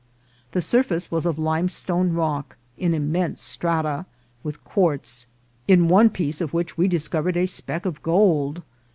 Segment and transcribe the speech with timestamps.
[0.53, 4.07] The surface was of limestone rock, in immense strata,
[4.41, 5.27] with quartz,
[5.67, 8.63] in one piece of which we discovered a speck of gold.